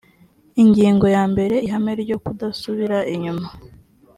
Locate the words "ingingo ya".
0.61-1.23